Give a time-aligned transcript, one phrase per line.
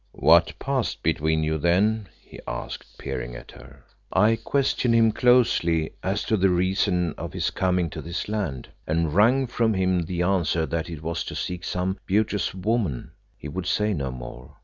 [0.17, 3.85] "What passed between you, then?" he asked, peering at her.
[4.11, 9.13] "I questioned him closely as to the reason of his coming to this land, and
[9.13, 13.67] wrung from him the answer that it was to seek some beauteous woman he would
[13.67, 14.57] say no more.